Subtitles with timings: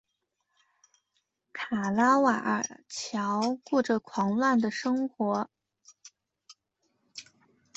[1.53, 5.47] 卡拉瓦乔过着狂乱的生活。